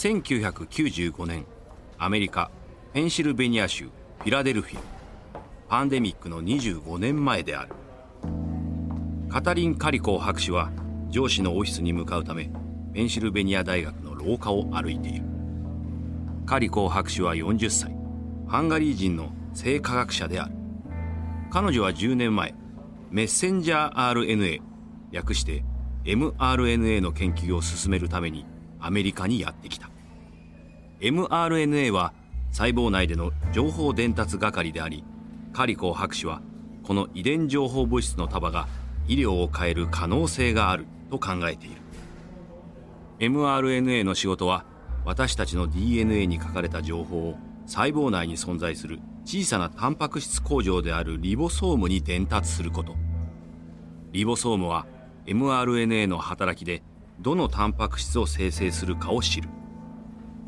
[0.00, 1.44] 1995年
[1.98, 2.50] アメリカ
[2.94, 4.80] ペンシルベニア州フィラデルフィア。
[5.68, 7.74] パンデミックの25年前である。
[9.28, 10.72] カタリン・カリコー博士は
[11.10, 12.50] 上司のオフィスに向かうため
[12.94, 15.26] ペンシルベニア大学の廊下を歩いている。
[16.46, 17.94] カリコー博士は40歳。
[18.48, 20.54] ハンガリー人の生化学者である。
[21.50, 22.54] 彼女は10年前
[23.10, 24.62] メッセンジャー RNA
[25.10, 25.62] 略して
[26.04, 28.46] mRNA の研究を進めるために
[28.82, 29.89] アメリカにやってきた。
[31.00, 32.12] mRNA は
[32.52, 35.02] 細胞内での情報伝達係であり
[35.52, 36.42] カリコー博士は
[36.82, 38.68] この遺伝情報物質の束が
[39.08, 41.80] 医療を変える可能性があると考えている。
[43.18, 44.64] mRNA の仕事は
[45.04, 52.94] 私たちの DNA に書かれた情報を細胞内に存在する小さなタンパク質工場であるリボソームに伝達すること。
[54.12, 54.86] リボソームは
[55.26, 56.82] mRNA の働きで
[57.20, 59.48] どのタンパク質を生成するかを知る。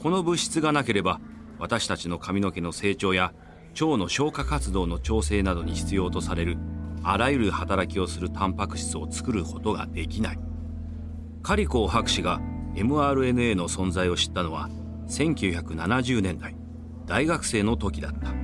[0.02, 1.20] この物質がなければ
[1.60, 3.32] 私たちの髪の毛の成長や
[3.80, 6.58] 腸の消化活動の調整などに必要とされる
[7.04, 10.40] あらゆる働きをするタンパク質を作ることができない。
[11.44, 12.40] カリコー博士が
[12.74, 14.68] mRNA の存在を知ったのは
[15.06, 16.56] 1970年代
[17.06, 18.34] 大学生の時だった。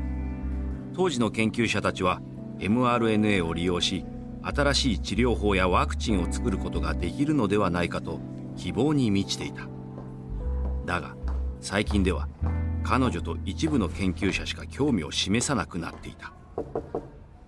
[0.94, 2.20] 当時の研究者たちは
[2.58, 4.04] mRNA を利用し
[4.42, 8.20] 新しい治療法やワクチンを作ることができるのではないかと
[8.56, 9.68] 希望に満ちていた。
[10.86, 11.17] だが
[11.60, 12.28] 最近では
[12.82, 16.32] 彼女と一部の研究者しか興味を示さなくなっていた。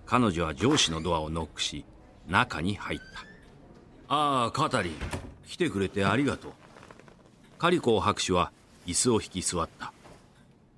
[0.05, 1.85] 彼女は上司のドアをノックし
[2.27, 4.13] 中に入った。
[4.13, 4.93] ああカタリン。
[5.47, 6.51] 来てくれてありがとう。
[7.57, 8.51] カリコー博士は
[8.85, 9.93] 椅子を引き座った。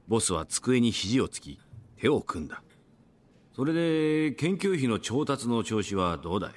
[0.07, 1.59] ボスは机に肘をつき
[1.97, 2.63] 手を組んだ。
[3.55, 6.51] それで研究費の調達の調子はどうだい？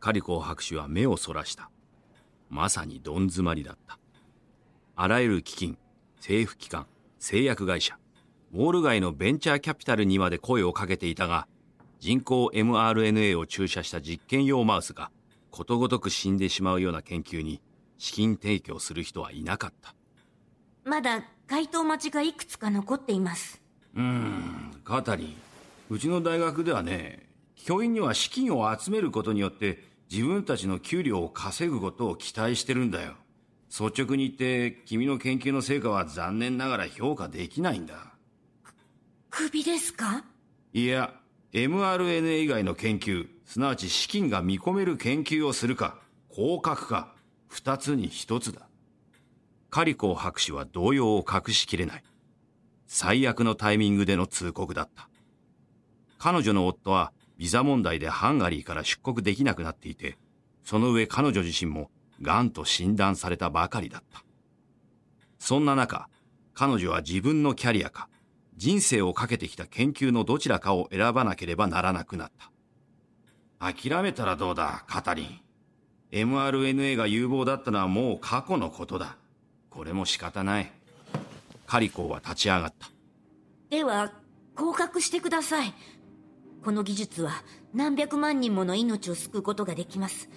[0.00, 1.70] カリコー博士は目をそらした。
[2.50, 3.98] まさにどん詰まりだった。
[4.96, 5.76] あらゆる基金
[6.18, 6.86] 政府機関
[7.18, 7.98] 製薬会社
[8.52, 11.48] ウォール街のベンチャーキャピタルにまで声をかけていたが
[11.98, 15.10] 人工 mRNA を注射した実験用マウスが
[15.50, 17.60] ことごとく死んでしまうような研究に
[17.98, 19.94] 資金提供する人はいなかった。
[20.84, 23.62] まだ回答待ちがいくつか残っています。
[23.94, 25.36] うーんカタリン。
[25.90, 33.14] うちの大学ではね教員には資金を集めることによって自分たちの給料を稼ぐことを期待してるんだよ
[33.76, 38.14] 率直に言って君の研究の成果は残念ながら評価できないんだ。
[39.30, 40.24] クビですか？
[40.72, 41.12] いや
[41.52, 45.98] mRNA 以外の研究すなわち資金が見込める研究をするか
[46.28, 47.14] 降格か
[47.48, 48.68] 二つに一つだ。
[49.70, 52.04] カリコー博士は動揺を隠しきれない。
[52.86, 55.08] 最悪のタイミングでの通告だった。
[56.18, 60.16] 彼女の夫はビザ問題でハンガリーから出国できなくなっていて
[60.62, 61.90] その上彼女自身も
[62.24, 64.24] 癌と診断されたばかりだった。
[65.38, 66.08] そんな中
[66.54, 68.08] 彼女は自分のキャリアか
[68.56, 73.72] 人生をかけてきた研究のどちらかを選ばなければならなくなった。
[73.72, 75.40] 諦めたらどうだカタリン。
[76.12, 79.16] mRNA が有望だったのはもう過去のことだ。
[79.70, 80.70] これも仕方ない。
[81.66, 82.88] カリコーは立ち上がった。
[83.70, 84.12] では
[84.54, 85.74] 降格してください。
[86.62, 87.32] この技術は
[87.74, 90.30] 何百万人もの命を救うことができます。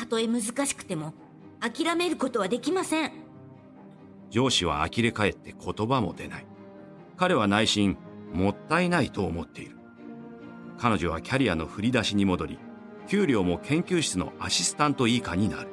[0.00, 1.12] たとえ難しくても
[1.60, 3.12] 諦めることはできません。
[4.30, 6.46] 上司は呆れ返って言葉も出ない。
[7.18, 7.98] 彼は内心
[8.32, 9.76] もったいないと思っている。
[10.78, 12.58] 彼女はキャリアの振り出しに戻り
[13.08, 15.68] 給料も研究室のアシスタント以下になる。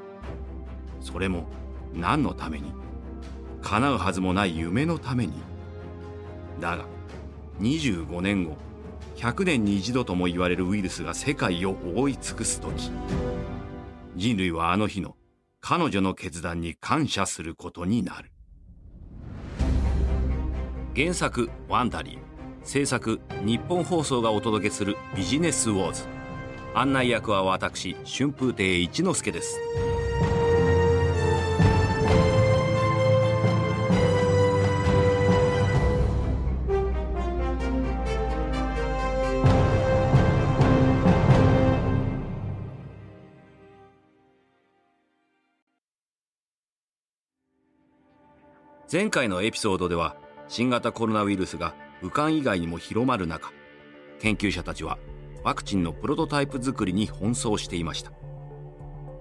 [1.00, 1.48] それも
[1.94, 2.74] 何のために？
[3.62, 5.34] 叶うはずもない夢のために。
[6.60, 6.86] だが
[7.62, 8.58] 25年後
[9.16, 12.92] 100年に一度とも言われるウイルスが世界を覆い尽くす時。
[14.18, 15.16] 人類はあの日の
[15.62, 18.32] 彼女の決断に感謝することになる。
[20.96, 22.20] 原作「ワンダリー」
[22.66, 26.04] 制作日本放送がお届けする「ビジネスウォーズ」
[26.74, 29.60] 案内役は私春風亭一之輔です。
[48.90, 50.16] 前回のエピソードでは
[50.48, 53.52] 新型コロナウイルスが武漢以外にも広まる中
[54.20, 54.98] 研究者たちは
[55.44, 58.14] ワクチンのプロトタイプ作りに奔走していました。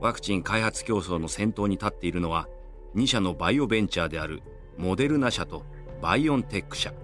[0.00, 2.48] ワクチン開発競争の先頭に立っているのは
[2.94, 4.40] 2社のバイオベンチャーである
[4.78, 5.64] モデルナ社と
[6.00, 6.94] バイオンテック社。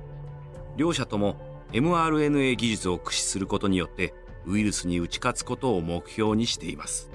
[0.76, 1.36] 両社とも
[1.72, 4.14] mRNA 技術を駆使することによって
[4.46, 7.10] ウイルスに打ち勝つことを目標にしています。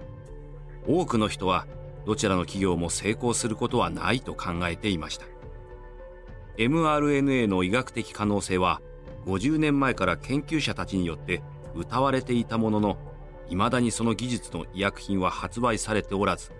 [0.85, 1.67] 多くの人は
[2.05, 5.36] どちらの企業も成功することはないと考えていました。
[6.57, 8.81] mRNA の医学的可能性は
[9.25, 11.43] 50年前から研究者たちによって
[11.75, 12.97] 謳われていたものの
[13.49, 16.51] 未だにその技術の医薬品は発売されておらず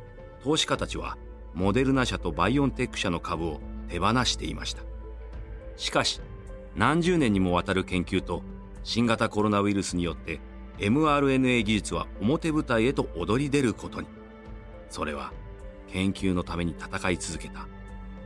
[0.43, 1.17] 投資家たちは
[1.53, 3.59] モデルナ社とバイオンテック社の株を
[3.89, 4.83] 手放していました。
[5.75, 6.21] しかし
[6.75, 8.43] 何十年にもわたる研究と
[8.83, 10.39] 新型コロナウイルスによって
[10.77, 14.07] mRNA 技術は表舞台へと躍り出ることに。
[14.89, 15.33] それは
[15.87, 17.67] 研究のために戦い続けた。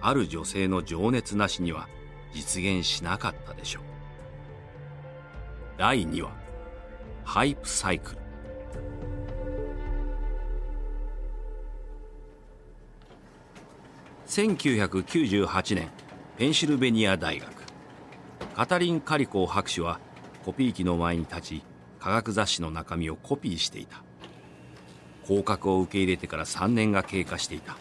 [0.01, 1.88] ある女性の情熱なしには
[2.33, 3.83] 実現しなかったでしょう。
[5.77, 6.31] 第2話
[7.24, 8.18] ハイプサイクル。
[14.27, 15.89] 1998年
[16.38, 17.51] ペンシルベニア大学。
[18.56, 20.00] カタリン・カリコー博士は
[20.45, 21.63] コピー機の前に立ち
[22.00, 24.04] 科学雑誌の中身をコピーしていた。
[25.27, 27.77] 合格を受け入れてから3年が経過していた。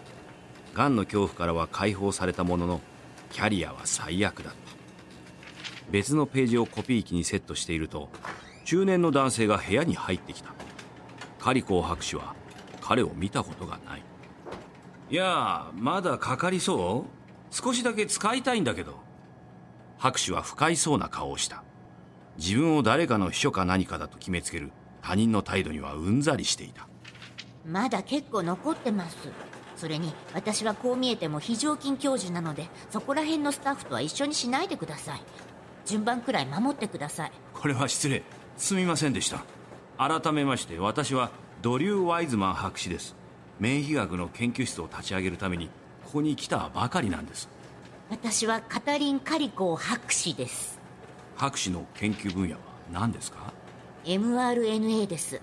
[0.74, 2.80] がんの恐怖からは解放されたものの
[3.30, 4.58] キャリアは最悪だった。
[5.90, 8.08] 別のページをコピー機にセットしていると
[8.64, 10.54] 中年の男性が部屋に入ってきた。
[11.40, 12.34] カリコー博士は
[12.80, 14.04] 彼を見たことがない。
[15.10, 17.54] いやまだかかりそう？
[17.54, 19.00] 少しだけ使いたいんだけど。
[19.98, 21.64] 博士は不快そうな顔をした。
[22.38, 24.70] 自分を誰かの秘書か何かだと決めつける。
[25.02, 26.86] 他人の態度にはうんざりしていた。
[27.66, 29.16] まだ結構残ってます。
[29.80, 35.22] それに私はこう見えても非常勤教授なのでそこら辺のスタッフとは一緒にしないでください。
[35.86, 37.32] 順番くらい守ってください。
[37.54, 38.22] これは失礼。
[38.58, 39.42] すみませんでした。
[39.96, 41.30] 改めまして私は
[41.62, 43.16] ドリュー・ワイズマン博士です。
[43.58, 45.68] 免疫学の研究室を立ち上げるために
[46.04, 47.48] ここに来たばかりなんです。
[48.10, 50.78] 私はカタリン・カリコー博士です。
[51.36, 52.60] 博士の研究分野は
[52.92, 53.54] 何ですか
[54.04, 55.40] ？mRNA です。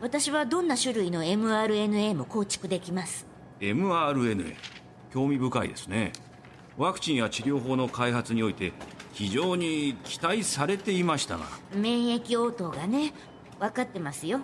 [0.00, 3.26] 私はどんな種類の mRNA も構築できます
[3.60, 4.54] mRNA
[5.12, 6.12] 興味深いですね。
[6.76, 8.72] ワクチンや治療法の開発において
[9.12, 11.46] 非常に期待されていましたが。
[11.74, 13.12] 免疫応答がね
[13.58, 14.40] 分かってますよ。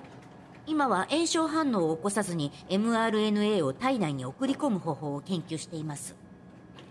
[0.66, 6.16] 今は炎症反応を起こさずに mRNA を体内に送り込む方法を研究しています。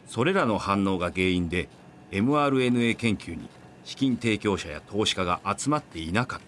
[0.08, 1.70] それらの反応が原因で
[2.12, 3.50] mRNA 研究に
[3.84, 6.46] 資金提供者や投資家が集まっていなかった。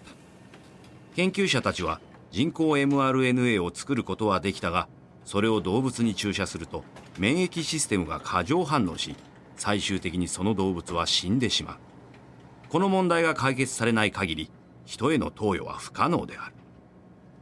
[1.16, 2.00] 研究者たちは
[2.30, 4.88] 人工 mRNA を作ることはできたが
[5.26, 6.84] それを動物に注射すると
[7.18, 9.14] 免疫システムが過剰反応し
[9.56, 11.76] 最終的にその動物は死んでしまう。
[12.70, 14.50] この問題が解決されない限り
[14.84, 16.54] 人への投与は不可能である。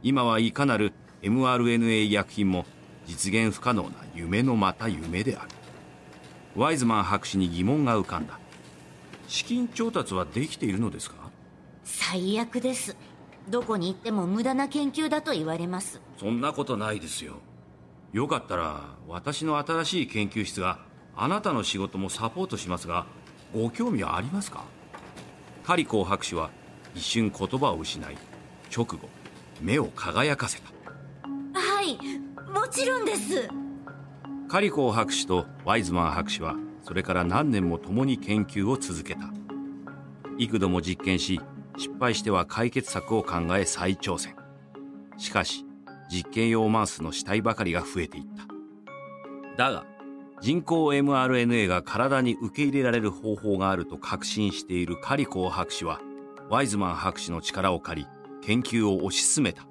[0.03, 2.65] 今はいかなる mRNA 医薬品も
[3.05, 5.49] 実現不可能な夢のまた夢である。
[6.55, 8.39] ワイズマン博士に疑問が浮かんだ。
[9.27, 11.15] 資金調達はできているのですか？
[11.83, 12.95] 最悪です。
[13.49, 16.01] どこに行っても無駄な研究だと言われます。
[16.17, 17.35] そんなことないですよ
[18.15, 18.79] よかったら
[19.09, 20.79] 私の新しい研究室が
[21.17, 23.07] あなたの仕事もサポートしますが
[23.53, 24.63] ご興味はありますか？
[25.65, 26.49] カリコー博士は
[26.95, 28.17] 一瞬言葉を失い
[28.73, 28.99] 直後
[29.59, 30.69] 目を輝かせた。
[31.59, 31.97] はい
[32.53, 33.49] もちろんです。
[34.47, 39.29] カリコー博士とワイズマン博士はそれから何年も共に研究を続けた。
[40.37, 41.41] 幾度も実験し
[41.77, 44.37] 失敗しては解決策を考え再挑戦。
[45.17, 45.64] しかし
[46.09, 48.45] 実験用マウスの死体ばかりが増えていった。
[49.57, 49.85] だが
[50.41, 56.01] 人工 mRNA が体に受け入れられる方法があると確信しているカリコー博士は
[56.49, 58.07] ワイズマン博士の力を借り
[58.41, 59.65] 研究を推し進めた。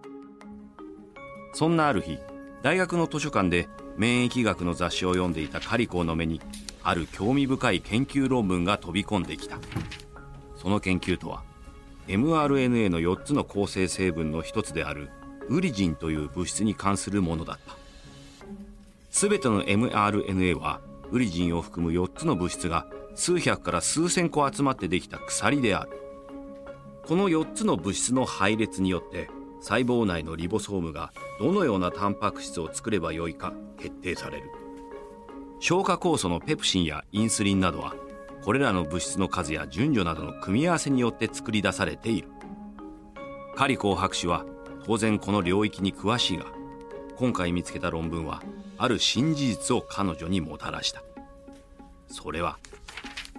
[1.52, 2.18] そんなある日
[2.62, 6.40] 大学の図書館で免疫学の雑誌を読んでいたカリコーの目に
[6.82, 9.58] ある興味深い研究論文が飛び込んできた。
[10.56, 11.44] その研究とは
[12.08, 15.10] mRNA の4つの構成成分の一つである
[15.48, 17.76] ウリジンという物質に関するものだった。
[19.10, 25.90] 全ての mRNA はウリジンを含む4つの物質が数百から数千個集まってできた鎖である。
[27.06, 29.28] この4つの物質の配列によって
[29.60, 34.50] 細胞内のリボソームがどのようなタンパク質を作ればよいか決定される。
[35.60, 37.94] 消化酵素のペプシンやインスリンなどは
[38.42, 42.28] これらの物質の数や順序などの組み合わせによって作り出されている。
[43.54, 44.44] カリコー博士は
[44.86, 46.46] 当然この領域に詳しいが
[47.16, 48.42] 今回見つけた論文は
[48.76, 51.02] ある新事実を彼女にもたらした。
[52.08, 52.58] それは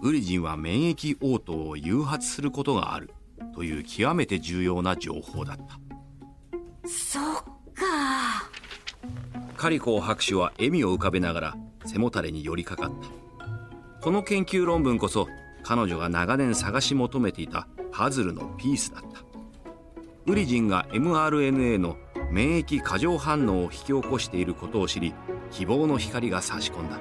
[0.02, 3.12] ウリジンは免疫応答を誘発することがある
[3.54, 5.80] という極めて重要な情報だった。
[6.88, 7.24] そっ
[7.74, 8.50] か。
[9.56, 13.26] カリコー博士は笑みを浮かべながら背もたれに寄りかかった。
[14.02, 15.28] この研究論文こそ
[15.64, 19.25] 彼女が長年探し求めていたパズルのピースだった
[20.28, 21.98] ウリジンが mRNA の
[22.32, 25.14] 免疫過剰反応を引き起こしていることを知り
[25.52, 27.00] 希望の光が差し込んだ。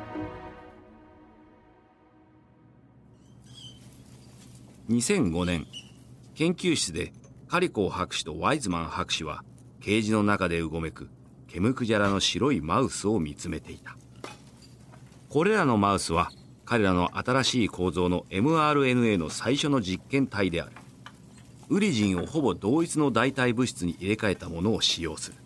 [4.90, 5.66] 2005年
[6.35, 7.14] 研究室で
[7.49, 9.43] カリコー博士とワイズマン博士は
[9.81, 11.09] ケージの中でうごめく
[11.49, 13.97] ケムクジャラの白いマウスを見つめていた。
[15.31, 16.31] これらのマウスは
[16.66, 20.73] 彼らの新しい構造の mRNA の最初の実験体である。
[21.68, 25.37] ウリジンをほぼ同一の代替物質に入れ替えたものを使用する。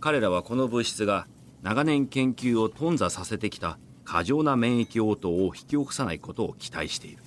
[0.00, 1.26] 彼らはこの物質が
[1.62, 7.22] 長年研究を頓挫させてきた過剰な免疫応答を引き起こさないことを期待している。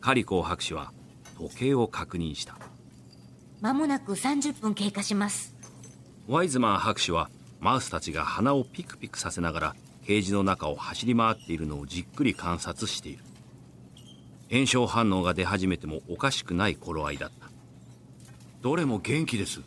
[0.00, 0.92] カリコー博士は
[1.38, 2.56] 時計を確認した。
[3.60, 5.54] 間もなく30分経過します。
[6.26, 13.24] ワイズマン博士はマウスたちが鼻をピクピクさせながらケージの中を走り回っているのをじっくり観察している
[14.50, 17.50] 炎症反応が出始めてもおかしくない頃合いだった。
[18.62, 19.60] どれも元気です。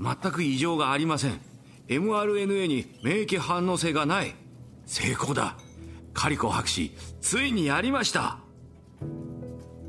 [0.00, 1.40] 全く異常がありません。
[1.88, 4.34] mRNA に免疫反応性がない。
[4.86, 5.56] 成功だ。
[6.14, 8.38] カリコ博士ついにやりました。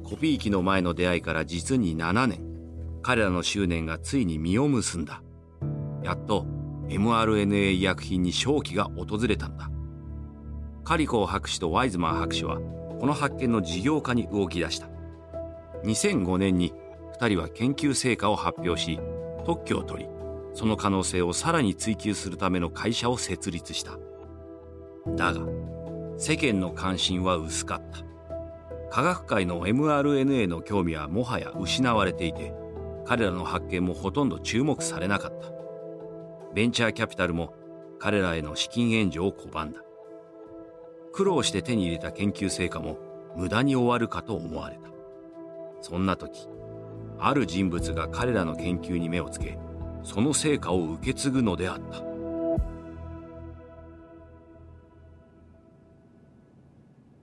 [0.04, 2.40] コピー機の前の出会いから実に7年。
[3.02, 5.22] 彼らの執念がついに実を結んだ。
[6.04, 6.46] やっと
[6.88, 9.70] mRNA 医薬品に勝機が訪れたんだ。
[10.84, 12.60] カリコ博士とワイズマン博士は
[13.04, 14.88] この発見の事業化に動き出した。
[15.84, 16.74] 2005年に
[17.20, 18.98] 2人は研究成果を発表し
[19.44, 20.10] 特許を取り
[20.54, 23.98] その可能性をさらに追求するための会社を設立した。
[25.18, 25.42] だが
[26.18, 28.06] 世間の関心は薄かった。
[28.90, 32.54] 科学界の mRNA の興味はもはや失われていて
[33.06, 35.52] 彼らの発見もほとんど注目されなかった。
[36.54, 37.54] ベンチャーキャピタルも
[38.00, 39.82] 彼らへの資金援助を拒んだ。
[41.14, 42.98] 苦労して手に入れた研究成果も
[43.36, 44.90] 無駄に終わるかと思われた。
[45.80, 46.48] そんな時
[47.20, 49.60] ある人物が彼らの研究に目をつけ
[50.04, 52.04] その成果を受け継ぐのであった。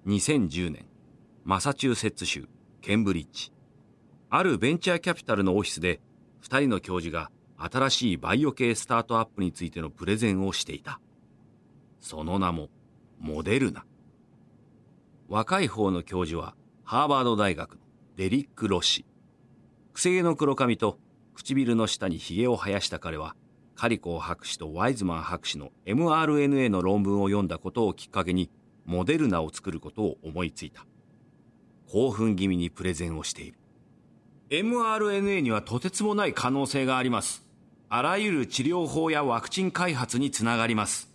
[0.06, 0.86] 2010年
[1.44, 2.48] マサチューセッツ州
[2.80, 3.52] ケンブリッジ。
[4.30, 6.00] あるベンチャーキャピタルのオフィスで
[6.44, 11.00] 2人の教授が新しいバイオ系スタートアップについてのプレゼンをしていた。
[11.98, 12.68] その名も
[13.20, 13.84] モデルナ。
[15.28, 17.80] 若い方の教授はハーバード大学の
[18.16, 19.04] デリック・ロシ。
[19.92, 20.98] くせ毛の黒髪と
[21.34, 23.36] 唇の下にひげを生やした彼は
[23.76, 28.50] カリコー博士とワイズマン博士の mRNA の論文を読んだことをきっかけに
[28.86, 30.86] モデルナを作ることを思いついた。
[31.92, 33.58] 興奮気味にプレゼンをしている。
[34.48, 37.46] mRNA にはとてつもない可能性があります。
[37.90, 41.10] あらゆる治療法やワクチン開発につながります。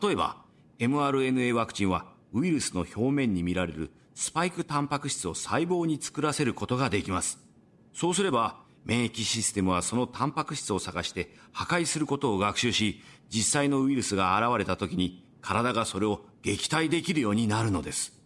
[0.00, 0.48] 例えば
[0.80, 7.38] mRNA ワクチンはウイルスの表面に見られるスパイクタンパク質を細胞に作らせることができます。
[7.92, 18.18] そうすれば免疫システムはそのタンパク質を探して破壊することを学習し実際のウイルスが現れた時に体がそれを撃退できるようになるのです。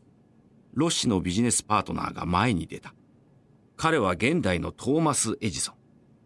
[0.75, 2.95] ロッシのビジネスパートナーが前に出た。
[3.77, 5.75] 彼は現代のトーマス・エジソン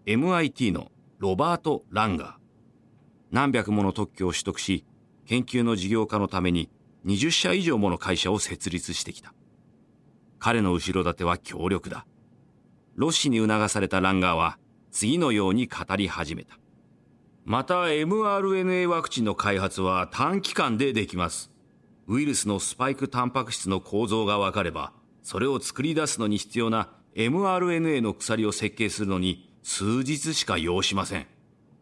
[0.04, 2.34] MIT のロバート・ランガー。
[3.30, 4.84] 何百もの特許を取得し
[5.28, 6.68] 研究の事業化のために
[7.06, 9.32] 20社以上もの会社を設立してきた
[10.40, 12.04] 彼の後ろ盾は強力だ
[12.98, 14.58] ロッシに促されたランガーは
[14.90, 16.58] 次のように語り始めた。
[17.44, 21.52] また mRNA ワクチンの開発は短期間でできます。
[22.08, 24.92] ウイルスのスパイクタンパク質の構造がわかれば、
[25.22, 31.28] それを作り出すのに必要な mRNA の鎖を設計するのに数日しか要しません。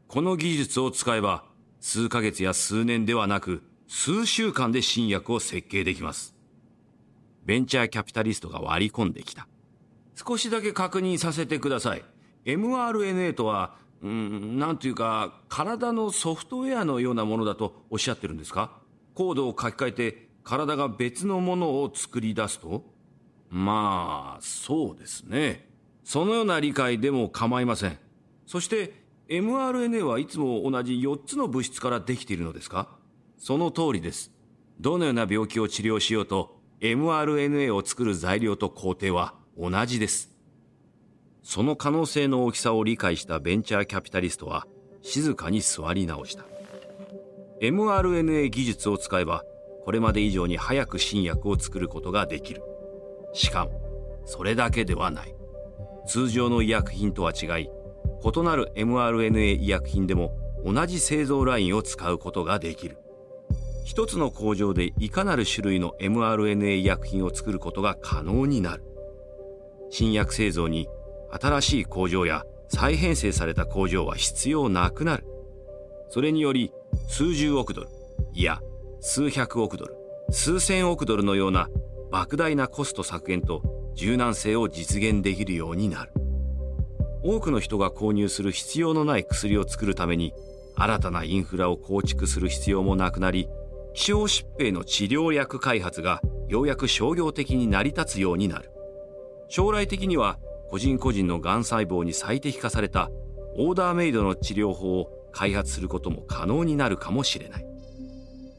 [0.08, 1.45] この技術を使えば、
[1.88, 6.34] 数ヶ月や数年ではなく、数週間で新薬を設計できます。
[7.44, 9.46] ベンチャーキャピタリストが割り込んできた。
[10.16, 12.02] 少しだけ確認させてください。
[12.44, 18.72] mRNA とは、うん、なんというか、体のソフトウェアのようなものだとおっしゃってるんですか？
[19.14, 22.82] コードを書き換えて、体が別のものを作り出すと
[23.48, 25.70] まあ、そうですね。
[26.02, 27.96] そのような理解でも構いません。
[28.44, 32.88] そして、mRNA はいつも同じ4つの物質からできているのですか？
[33.38, 34.30] その通りです。
[34.80, 40.30] どのような病気を治療しようと、mRNA を作る材料と工程は同じです。
[41.42, 44.66] その可能性の大きさを理解したベンチャーキャピタリストは
[45.02, 46.44] 静かに座り直した。
[47.60, 49.44] mRNA 技術を使えば
[49.84, 52.62] これまで以上に早く新薬を作ることができる。
[53.32, 53.80] しかも、
[54.24, 55.34] それだけではない。
[56.06, 57.70] 通常の医薬品とは違い、
[58.34, 62.98] 異なる mRNA 医薬品でも同じ製造ラインを使うことができる。
[63.84, 68.82] 一つの工場でいかなる種類の mRNA 医薬品を作ることが可能になる。
[69.90, 70.88] 新薬製造に
[71.30, 75.26] 新しい工場や再編成された工場は必要なくなる
[76.08, 76.72] それにより
[77.08, 77.88] 数十億ドル
[78.32, 78.60] いや
[79.00, 79.94] 数百億ドル
[80.30, 81.68] 数千億ドルのような
[82.10, 83.62] 莫大なコスト削減と
[83.94, 86.12] 柔軟性を実現できるようになる
[87.28, 90.32] 多くの人が購入する必要のない薬を作るために
[90.76, 93.48] 新たなインフラを構築する必要もなくなり
[93.94, 98.70] 希少疾病の治療薬開発がようやく商業的に成り立つようになる。
[99.48, 100.38] 将来的には
[100.70, 103.10] 個人個人のがん細胞に最適化された
[103.56, 107.66] オーダーメイドの治療法を開発することも可能になるかもしれない。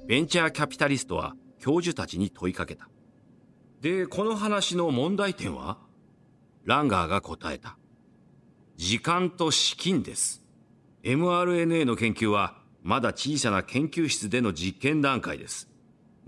[0.07, 2.89] ベンチャーキャピタリストは教授たちに問いかけた。
[3.79, 5.77] でこの話の問題点は？
[6.65, 7.77] ランガーが答えた。
[8.77, 10.43] 時間と資金です。
[11.01, 15.67] mRNA の研究はまだ小さな研究室での実験段階です。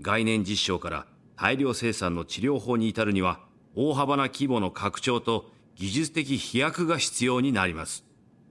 [0.00, 3.38] 概念実証から大量生産の治療法に至るには
[3.76, 8.04] 大幅な規模の拡張と技術的飛躍が必要になります。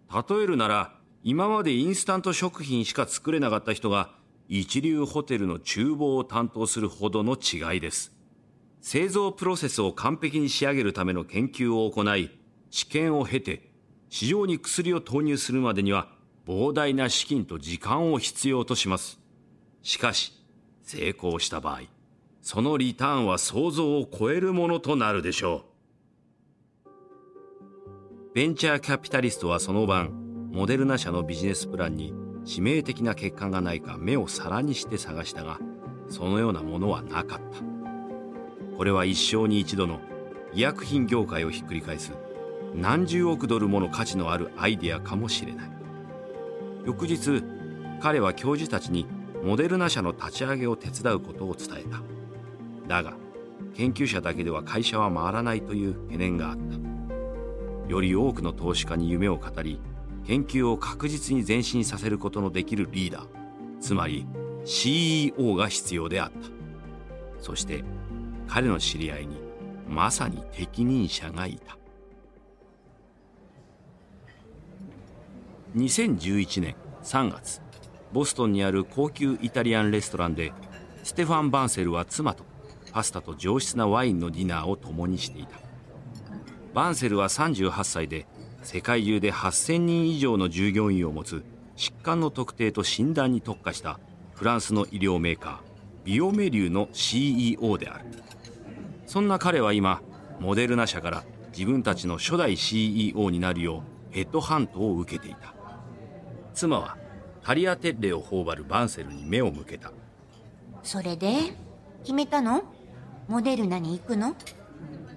[0.10, 0.94] 例えるなら
[1.26, 4.12] 今までインスタント食品しか作れなかった人が
[4.48, 8.14] 一流ホテルの厨房を担当するほどの違いです。
[8.80, 12.32] 製造プロセスを完璧に仕上げるための研究を行い
[12.72, 13.69] 治験を経て
[14.10, 16.08] 市場に薬を投入するまでには
[16.48, 19.20] 膨大な資金と時間を必要とします。
[19.84, 20.34] しかし
[20.82, 21.82] 成功した場合
[22.42, 25.66] そのリターンは想像を超えるものとなるでしょ
[26.86, 26.90] う。
[28.34, 32.14] ベンチャーキャピタリストはその晩モデルナ社のビジネスプランに
[32.46, 35.60] 致命的な欠陥がないか目を皿にして探したが
[36.08, 37.60] そのようなものはなかった。
[38.76, 40.00] これは一生に一度の
[40.54, 42.14] 医薬品業界をひっくり返す
[42.76, 45.72] 何十億ドルもの価値のあるアイデアかもしれない。
[46.86, 47.44] 翌日
[48.02, 49.06] 彼は教授たちに
[49.44, 52.02] モデルナ社の立ち上げを手伝うことを伝えた。
[52.88, 53.14] だが
[53.74, 57.90] 研究者だけでは会社は回らないという懸念があった。
[57.90, 59.80] より多くの投資家に夢を語り
[60.26, 63.28] 研究を確実に前進させることのできるリーダー
[63.80, 64.28] つまり
[64.64, 66.50] CEO が必要であった。
[67.42, 67.84] そして
[68.48, 69.42] 彼の知り合いに
[69.88, 71.79] まさに適任者がいた。
[75.76, 77.62] 2011年3月
[78.12, 80.52] ボストンにある高級イタリアンレストランで
[81.04, 82.44] ステファン・バンセルは妻と
[82.92, 85.60] パスタと上質なワインのディナーを共にしていた。
[86.74, 88.26] バンセルは38歳で
[88.64, 91.44] 世界中で8000人以上の従業員を持つ
[91.78, 94.00] 疾患の特定と診断に特化した
[94.34, 95.60] フランスの医療メーカー
[96.04, 98.06] ビオメリューの CEO である。
[99.06, 100.02] そんな彼は今
[100.40, 105.59] モデルナ社から自分たちの初代 CEO になるようヘッドハントを受けていた。
[106.60, 106.98] 妻は
[107.42, 109.94] タリアテッレを頬張るバンセルに目を向けた。
[110.84, 111.54] それで
[112.02, 112.64] 決めたの？
[113.30, 114.36] モデルナに行くの？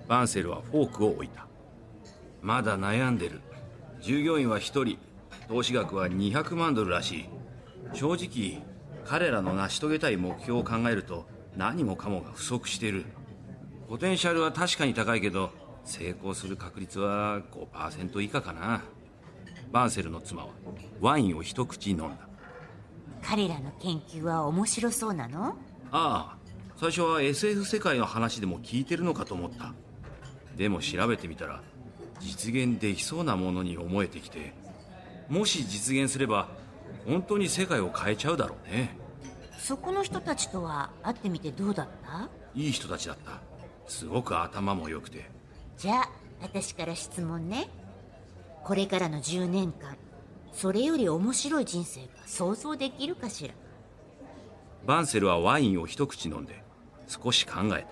[0.06, 1.48] バンセルはフォークを置いた。
[2.42, 3.40] まだ悩んでる。
[4.00, 4.98] 従業員は1人。
[5.48, 7.24] 投資額は200万ドルらしい。
[7.92, 8.62] 正直
[9.04, 11.26] 彼らの成し遂げたい目標を考えると
[11.56, 13.04] 何もかもが不足している。
[13.88, 15.50] ポテンシャルは確かに高いけど
[15.84, 17.40] 成功する確率は
[17.74, 18.84] 5%以下かな
[19.72, 20.48] バンセルの妻は
[21.00, 22.28] ワインを一口飲んだ。
[23.22, 25.56] 彼らの研究は面白そうなの？
[25.90, 26.36] ああ
[26.76, 29.72] 最初は SF 世界の話でも聞いてるのかと思った。
[30.56, 31.62] でも調べてみたら
[32.20, 34.52] 実現できそうなものに思えてきて
[35.28, 36.48] もし実現すれば
[37.06, 38.96] 本当に世界を変えちゃうだろうね。
[39.58, 42.28] そこの人たちとは会ってみてどうだった？
[42.54, 43.40] いい人たちだった。
[43.86, 45.30] すごく頭も良くて。
[45.78, 46.10] じゃあ
[46.42, 47.68] 私から質問ね
[48.64, 49.96] これからの10年間
[50.52, 53.54] それより面白い人生が想像できるかしら？
[54.86, 56.62] バンセルはワインを一口飲んで
[57.06, 57.88] 少し考えた。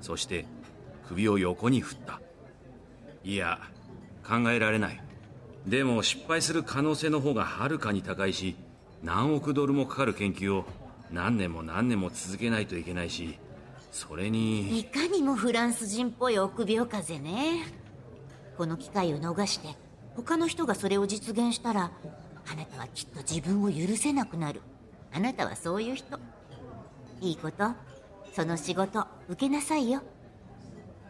[0.00, 0.44] そして
[1.08, 2.20] 首を横に振った。
[3.24, 3.58] いや
[4.26, 5.00] 考えられない。
[5.66, 8.56] でも失敗する可能性の方がはるかに高いし
[9.02, 10.64] 何億ドルもかかる研究を
[11.10, 13.38] 何年も何年も続けないといけないし
[13.92, 17.64] それにいかにもフランス人っぽい臆病風ね
[18.62, 19.76] この機会を逃して
[20.14, 21.90] 他の人がそれを実現したら
[22.48, 24.60] あなたはきっと自分を許せなくなる。
[25.12, 26.16] あなたはそういう人。
[27.20, 27.72] いいこと。
[28.32, 30.00] その仕事受けなさいよ。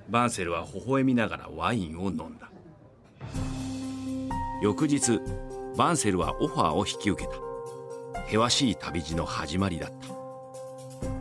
[0.08, 2.50] バンセルは微笑みながらワインを飲んだ。
[4.62, 5.20] 翌日
[5.76, 7.36] バンセルはオファーを引き受けた。
[8.28, 10.08] 険しい旅路の始まりだった。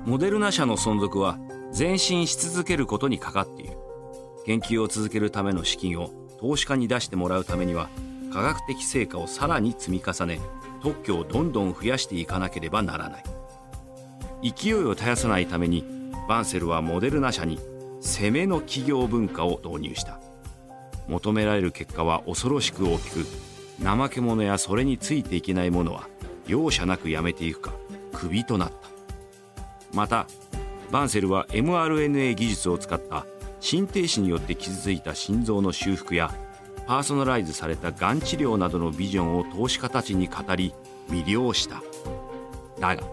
[0.05, 1.37] モデルナ社の存続は
[1.77, 3.77] 前進し続けることにかかっている。
[4.45, 7.89] 研究を続けるための資金を投資家に出してもらうためには
[8.33, 10.39] 科学的成果をさらに積み重ね
[10.81, 13.23] 特許をどんどん増やしていかなければならない。
[14.41, 15.85] 勢いを絶やさないために
[16.27, 17.59] バンセルはモデルナ社に
[18.01, 20.19] 攻めの企業文化を導入した。
[21.07, 23.25] 求められる結果は恐ろしく大きく
[23.83, 26.07] 怠け者やそれについていけない者は
[26.47, 27.73] 容赦なくやめていくか
[28.13, 28.75] クビとなった。
[29.93, 30.25] また
[30.89, 33.25] バンセルは mRNA 技術を使った
[33.61, 36.33] 心停止によって傷ついた心臓の修復や
[36.87, 40.73] パーソナライズされたがん治療などのビジョンを投資家たちに語り
[41.09, 41.81] 魅了した。
[42.79, 43.03] だが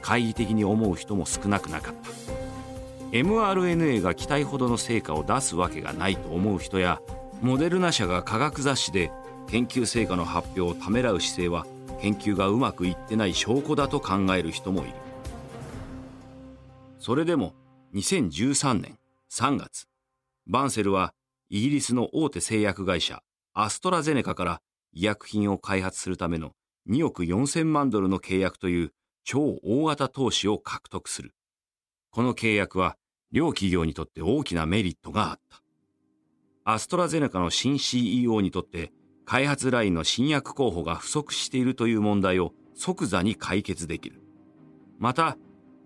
[0.00, 2.10] 懐疑的に思う人も少なくなかった。
[3.12, 7.00] mRNA が期待ほどの成果を出すわけがないと思う人や
[7.42, 9.10] モデルナ社が科学雑誌で
[9.48, 11.66] 研究成果の発表をためらう姿勢は
[12.00, 14.92] 研究がうまくいってない証拠だと考える人もいる。
[16.98, 17.52] それでも
[17.94, 18.96] 2013年
[19.30, 19.89] 3月
[20.50, 21.14] バンセルは
[21.48, 23.22] イギリスの大手製薬会社
[23.54, 24.60] アストラゼネカから
[24.92, 26.50] 医薬品を開発するための
[26.88, 31.34] 2億4000万ドルの契約という超大型投資を獲得する。
[32.10, 32.96] この契約は
[33.30, 35.62] 両企業にとって大きなメリットがあった。
[36.64, 38.90] アストラゼネカの新 CEO にとって
[39.24, 44.20] 開発ラインの新薬候補が不足しているという問題を即座に解決できる。
[44.98, 45.36] また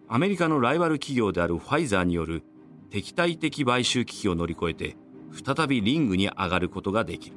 [0.08, 2.44] アメリカのライバル企業であるファイザーによる
[2.90, 4.96] 敵対的買収危機を乗り越えて
[5.44, 7.36] 再びリングに上がることができる。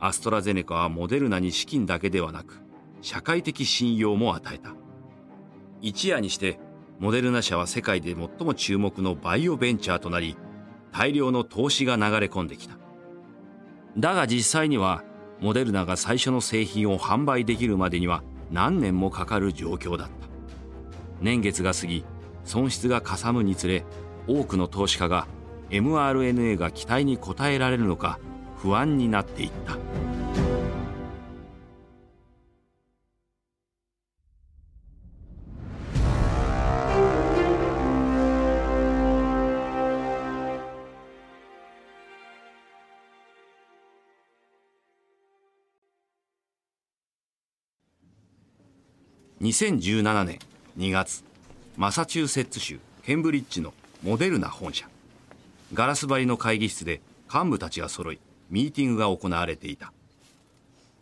[0.00, 2.60] アストラゼネカはモデルナに資金だけではなく
[3.00, 4.74] 社会的信用も与えた。
[5.80, 6.58] 一夜にして
[6.98, 10.36] モデルナ社は世界で最も注目のバイオベンチャーとなり
[10.92, 12.76] 大量の投資が流れ込んできた。
[13.96, 15.04] だが実際には
[15.40, 20.14] モデルナが最初の製品を販売できるまでには何年もかかる状況だった。
[21.20, 22.04] 年月が過ぎ
[22.44, 23.84] 損失がかさむにつれ
[24.26, 25.26] 多くの投資家が
[25.70, 28.18] mRNA が期待に応えられるのか
[28.56, 29.78] 不安になっていった。
[49.44, 50.38] 2017年
[50.78, 51.22] 2月
[51.76, 53.74] マサチューセッツ州ケンブリッジの
[54.04, 54.86] モデルナ本社。
[55.72, 57.00] ガラス張りの会議室で
[57.32, 59.94] 幹部たちが揃いミーティングが行われていた。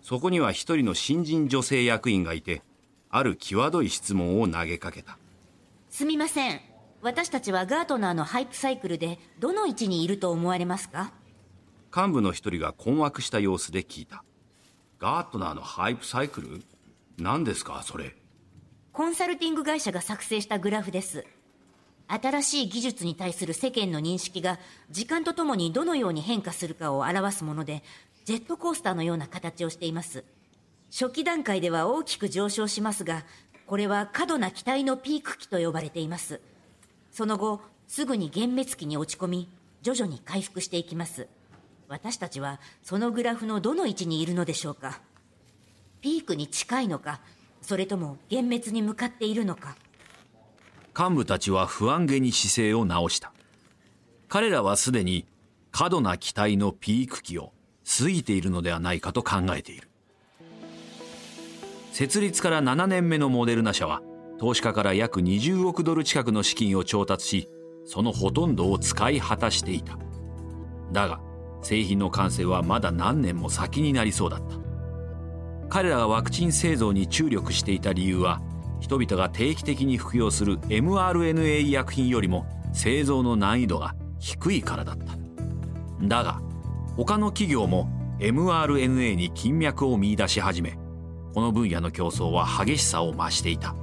[0.03, 2.63] そこには一人の新人女性役員がいて
[3.11, 5.19] ある際どい質問を投げかけた。
[5.91, 6.61] すみません。
[7.01, 11.13] 私たちはガートナーのハイプサイクルでどの位置にいると思われますか？
[11.95, 14.23] 幹部の一人が困惑した様子で聞いた。
[15.01, 16.63] ガートナーのハイプサイクル？
[17.19, 18.15] 何ですかそれ？
[18.93, 21.25] コンサルティング会社が作成したグラフです
[22.13, 24.59] 新しい技術に対する世間の認識が
[24.91, 27.83] 時間とともにどのように変化するかを表すもので
[28.27, 30.23] ジェットコースターのような形をしています。
[30.91, 33.25] 初期段階では大きく上昇しますが
[33.67, 36.43] これは過度な期待のピーク期と呼ばれています。
[37.11, 39.49] その後すぐに幻滅期に落ち込み
[39.81, 41.29] 徐々に回復していきます。
[41.89, 45.01] 私たちはそのグラフのどの位置にいるのでしょうか？
[46.03, 47.21] ピークに近いのか
[47.63, 49.77] それとも幻滅に向かっているのか？
[50.99, 53.33] 幹部たちは不安げに姿勢を直した。
[54.29, 55.27] 彼らはすでに
[55.71, 57.53] 過度な期待のピーク期を
[57.99, 59.89] 過ぎているのではないかと考えている。
[61.93, 64.03] 設立から7年目のモデルナ社は
[64.39, 67.49] 投資家から約20億ドル近くの資金を調達し
[67.85, 69.99] そのほとんどを使い果たしていた。
[70.93, 71.21] だが
[71.63, 74.57] 製品の完成はまだ何年も先になりそうだった。
[75.69, 78.43] 彼らがワクチン製造に注力していた理由は
[78.83, 85.05] 人々が定期的に服用する mRNA 医薬品よりも製造の難易度が低いからだった。
[86.03, 86.43] だが
[86.97, 90.77] 他の企業も mRNA に金脈を見出し始め
[91.33, 93.77] この分野の競争は激しさを増していた。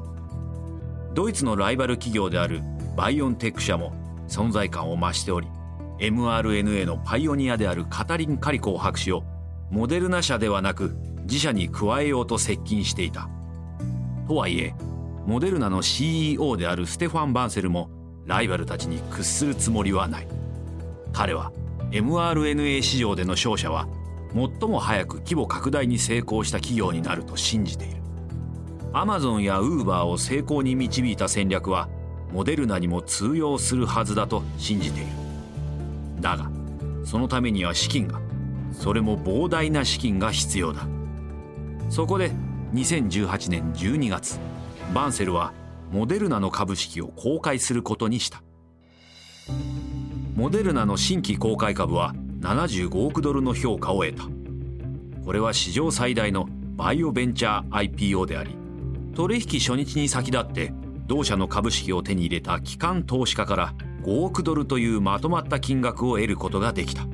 [1.14, 2.62] ドイツのライバル企業である
[2.98, 3.94] バイオンテック社も
[4.28, 5.48] 存在感を増しており
[6.00, 9.24] mRNA のパイオニアであるカタリン・カリコー博士を
[9.72, 13.30] モデルナ社ではなく自社に加えようと接近していた。
[14.28, 14.76] とはいえ
[15.26, 17.90] モデルナの CEO であるステファン・バンセルも
[18.26, 20.28] ライバルたちに屈するつもりはない。
[21.14, 21.52] 彼は
[21.92, 23.88] mRNA 市場での勝者は
[24.34, 28.02] 最も早く規模拡大に成功した企業になると信じている。
[28.94, 31.90] アマゾンやウーバーを成功に導いた戦略は
[32.32, 35.10] モデルナにも通用するはずだと信じている。
[36.22, 36.50] だが
[37.04, 38.20] そのためには資金が
[38.72, 40.88] それも膨大な資金が必要だ。
[41.90, 42.32] そこで
[42.74, 44.40] 2018年12月
[44.94, 45.54] バンセルは
[45.92, 48.42] モデルナの株式を公開することにした。
[50.36, 54.24] モデルナの新規公開株は75億ドルの評価を得た。
[55.24, 58.56] これは史上最大のバイオベンチャー IPO であり
[59.14, 60.74] 取引初日に先立って
[61.06, 63.74] 同社の株式を手に入れた機関投資家から
[64.04, 67.06] 5億ドルというまとまった金額を得ることができた。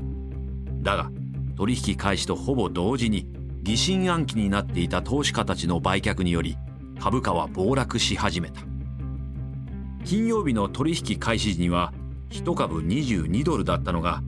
[0.81, 1.11] だが
[1.57, 3.27] 取引開始とほぼ同時に
[3.63, 6.57] 疑心暗鬼になっていた投資家たちの売却により
[7.05, 8.61] 株価は暴落し始めた。
[10.05, 11.93] 金曜日の取引開始時には
[12.31, 14.23] 1株22ドルだったのが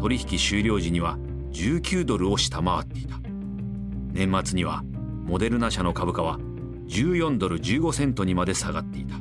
[0.00, 1.18] 取引終了時には
[1.52, 3.18] 19ドルを下回っていた。
[4.12, 4.82] 年末には
[5.26, 6.38] モデルナ社の株価は
[6.86, 9.16] 14ドル15セントにまで下がっていた。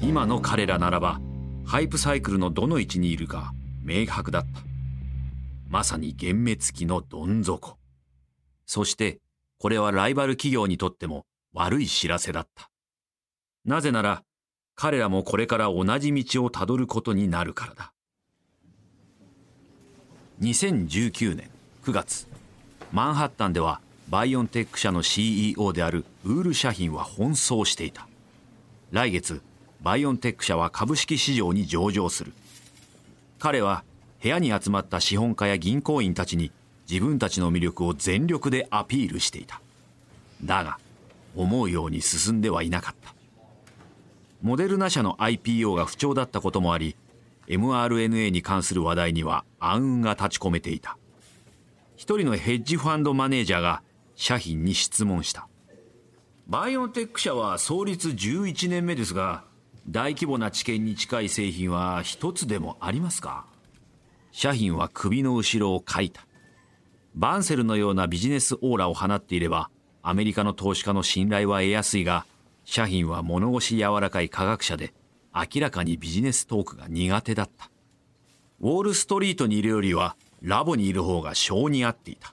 [0.00, 1.20] 今の彼らならば
[1.64, 4.60] ハイプサイクルのどの位置にいるか明白だった。
[5.68, 7.78] まさに幻滅期のどん底。
[8.64, 9.18] そして
[9.58, 12.70] これはライバル企業にとっても悪い知らせだった。
[13.64, 14.22] なぜなら
[14.74, 17.92] 彼らもこれから同じ道をたどることになるからだ。
[20.42, 21.48] 2019年
[21.82, 22.28] 9月
[22.92, 28.06] マンハッタンではバイオンテック社の CEO であるウール社品は奔走していた。
[28.92, 29.40] 来月
[29.80, 32.34] バイオンテック社は株式市場に上場する。
[33.38, 33.82] 彼は
[34.22, 36.52] 部屋に集まった資本家や銀行員たちに
[36.86, 39.62] 自分たちの魅力を全力でアピールしていた。
[40.44, 40.78] だが
[41.36, 43.14] 思うように進んではいなかった。
[44.42, 46.96] モデルナ社の IPO が不調だったこともあり
[47.48, 50.98] mRNA に関する話題には暗雲が立ち込めていた。
[51.96, 53.82] 一人のヘッジファンドマネージャーが
[54.14, 55.48] 社品に質問した。
[56.46, 59.44] バイオンテック社は創立11年目ですが
[59.88, 63.46] 大規模な知見に近い製品は一つでもありますか？
[64.32, 66.26] 社品は首の後ろをかいた。
[67.14, 69.70] バンセルのようなビジネスオーラを放っていれば
[70.08, 72.26] アメリカの投資家の信頼は得やすいが
[72.64, 74.94] 社品は物腰柔らかい科学者で
[75.34, 77.72] 明らかにビジネストークが苦手だった。
[78.60, 82.32] ウォールストリートにいるよりはラボにいる方が性に合っていた。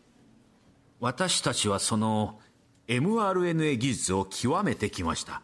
[1.00, 2.40] 私たちはその
[2.88, 5.42] mRNA 技術を極めてきました。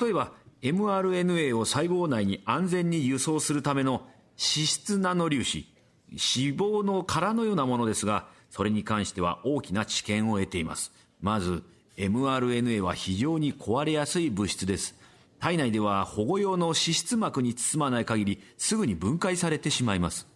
[0.00, 4.06] 例えば mRNA を細胞内に安全に輸送するための
[4.38, 5.66] 脂質ナノ粒子
[6.10, 10.92] 脂肪の殻のようなものですがそれに関しては大きな知見を得ています。
[11.26, 11.64] まず
[11.96, 14.94] mRNA は非常に壊れやすい物質です。
[15.40, 20.28] 体内では保護用の脂質膜に包まない限りすぐに分解されてしまいます。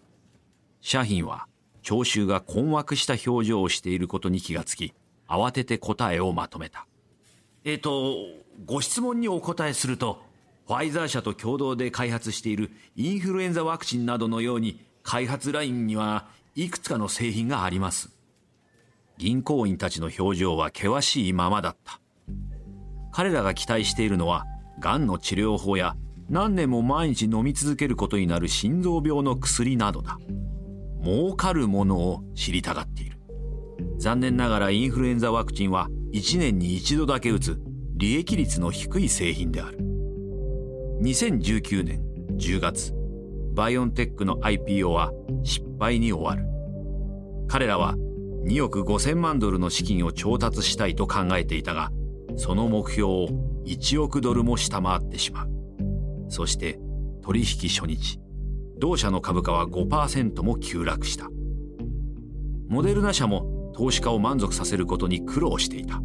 [0.80, 1.46] 社品は
[1.82, 4.92] 聴衆が困惑した表情をしていることに気がつき
[5.28, 6.88] 慌てて答えをまとめた。
[7.64, 8.16] えっ、ー、と
[8.66, 10.20] ご質問にお答えすると
[10.66, 16.26] ファイザー社と共同で開発しているインフルエンザワクチンなどのように開発ラインには
[16.56, 18.19] いくつかの製品があります。
[19.20, 22.00] 銀行員たちの表情は険しいままだった。
[23.12, 24.46] 彼らが期待しているのは
[24.78, 25.94] がんの治療法や
[26.30, 30.16] 何年も毎日飲み続けることになる心臓病の薬などだ。
[31.04, 33.18] 儲かるものを知りたがっている。
[33.98, 37.60] 残念ながらインフルエンザワクチンは1年に一度だけ打つ
[37.96, 39.76] 利益率の低い製品である。
[41.02, 42.02] 2019年
[42.38, 42.94] 10月
[43.52, 46.48] バイオンテックの IPO は失敗に終わる。
[47.48, 47.96] 彼らは
[48.44, 51.90] 2億5000万ドルの資金を調達したいと考えていたが
[52.36, 53.28] その目標を
[53.66, 55.50] 1億ドルも下回ってしまう。
[56.28, 56.78] そして
[57.22, 58.18] 取引初日
[58.78, 61.28] 同社の株価は5%も急落した。
[62.68, 66.00] モデルナ社も投資家を満足させることに苦労していた。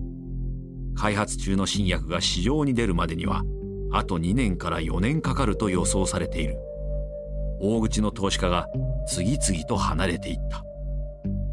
[0.95, 3.43] 開発中の新薬が市場に出るまでには
[3.91, 6.57] あと2年から4年かかると予想されている。
[7.61, 8.67] 大口の投資家が
[9.07, 10.63] 次々と離れていった。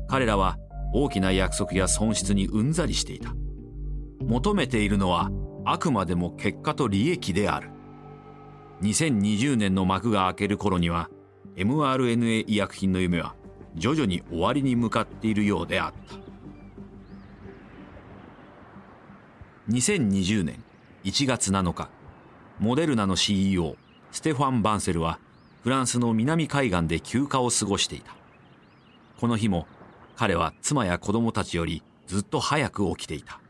[0.08, 0.58] 彼らは
[0.92, 3.34] 大きな約束や損失にうんざりしていた。
[4.20, 5.30] 求めているのは
[5.64, 7.70] あくまでも結果と利益である。
[8.82, 11.08] 2020年の幕が開ける頃には
[11.56, 13.34] mRNA 医薬品の夢は
[13.74, 16.16] 徐々に終わりに向かっているようであった。
[19.70, 20.62] 2020年
[21.04, 21.88] 1月7日
[22.58, 23.76] モデルナの CEO
[24.10, 25.18] ステファン・バンセルは
[25.62, 28.14] フランスの南海岸で休暇を過ごしていた。
[29.20, 29.66] この日も
[30.16, 33.40] 彼は妻や子供たちよりずっと早く起きていた。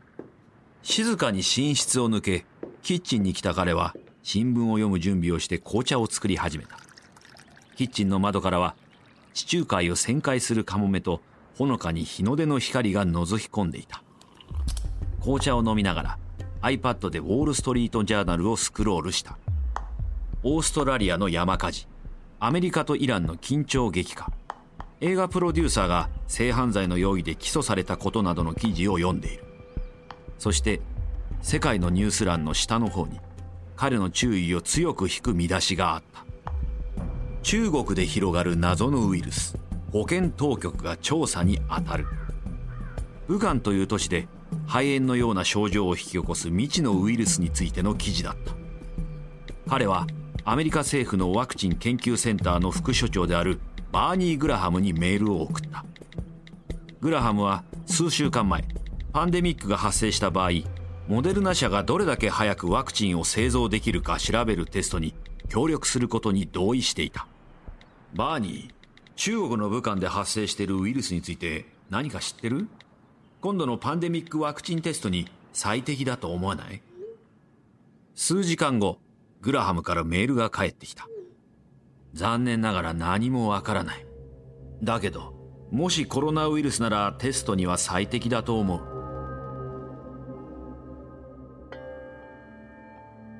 [0.81, 2.45] 静かに寝室を抜け
[2.81, 6.77] キッチンに来た彼は新聞を読む準備をして紅茶を作り始めた。
[7.75, 8.75] キッチンの窓からは
[9.33, 11.21] 地中海を旋回するカモメと
[11.57, 14.03] ほのかに日の出の光が覗き込んでいた。
[15.21, 16.17] 紅茶を飲みながら
[16.61, 19.37] iPad でウォール・ストリート・ジャーナルをスクロールした。
[20.43, 21.87] オーストラリアの山火事
[22.39, 24.31] アメリカとイランの緊張激化。
[25.03, 29.43] 映画プロデューサーが性犯罪の容疑で起訴されたことなどの記事を読んでいる。
[30.39, 30.79] そして
[31.41, 33.19] 世界のニュース欄の下の方に
[33.75, 36.23] 彼の注意を強く引く見出しがあった。
[37.41, 39.57] 中国で広がる謎のウイルス
[39.91, 42.07] 保健当局が調査に当たる。
[43.27, 44.29] 武漢という都市で
[44.67, 48.53] 肺炎のような症状を引き起こす未知のウイルスについての記事だった。
[49.69, 50.07] 彼は
[50.45, 53.59] アメリカ政府のワクチン研究センターの副所長である
[53.93, 55.85] バーニー・グラハムにメールを送った。
[56.99, 58.65] グラハムは数週間前
[59.11, 60.49] パンデミックが発生した場合
[61.07, 65.13] モデルナ社がどれだけ早くワクチンを製造できるか調べるテストに
[65.47, 67.27] 協力することに同意していた。
[68.15, 68.73] バーニー
[69.15, 72.67] 中国の武漢で発生しているウイルスについて何か知ってる？
[73.41, 76.81] 今度のパンデミックワクチンテストに最適だと思わない？
[78.15, 78.97] 数時間後
[79.41, 81.07] グラハムからメールが返ってきた。
[82.13, 84.05] 残念ながら何もわからない。
[84.81, 85.33] だけど
[85.71, 88.81] もしコロナウイルスならテストには最適だと思う。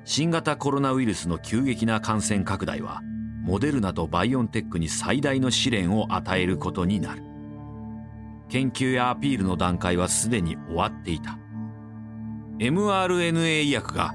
[0.04, 3.00] 新型コロナウイルスの急激な感染拡大は
[3.44, 7.22] モデルナとバイオンテックに最大の試練を与えることになる。
[8.48, 11.38] 研究やアピールの段階はすでに終わっていた。
[12.58, 14.12] mRNA 医薬が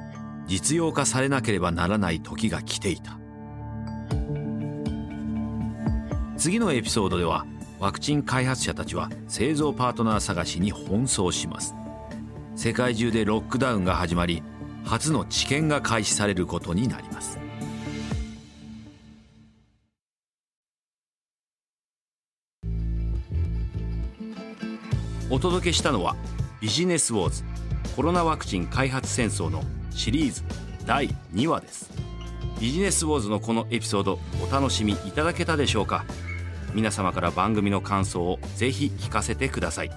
[0.47, 3.19] 実用化されなければならない時が来ていた。
[6.39, 7.45] 次のエピソードでは
[7.79, 11.75] ワクチン開発者たちは製造パートナー探しに奔走します。
[12.55, 14.41] 世界中でロックダウンが始まり
[14.85, 17.37] 初の治験が開始されることになります。
[25.29, 26.15] お届けしたのは
[26.61, 27.43] ビジネスウォーズ
[27.97, 30.43] コロナワクチン開発戦争のシリーズ
[30.85, 31.91] 第2話です。
[32.61, 36.05] ビジネスウォーズのこのエピソードお楽しみいただけたでしょうか？
[36.73, 39.91] 皆様から番組の感想をぜひ聞かせてください。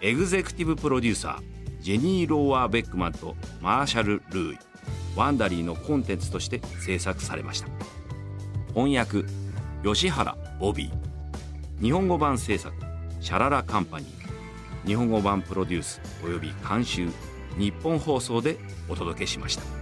[0.01, 4.59] エグゼクティブプロデューサージェニー・ローワー・ベックマンとマーシャル・ルーイ。
[5.17, 7.67] ワンダリーのコンテンツとして制作されました。
[8.75, 9.25] 翻訳
[9.83, 11.83] 吉原ボビー。
[11.83, 12.73] 日本語版制作
[13.21, 14.87] シャララカンパニー。
[14.87, 17.09] 日本語版プロデュースおよび監修
[17.59, 18.57] 日本放送で
[18.89, 19.80] お届けしました。